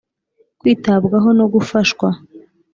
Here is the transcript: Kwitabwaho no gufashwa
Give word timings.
Kwitabwaho 0.59 1.29
no 1.37 1.45
gufashwa 1.53 2.07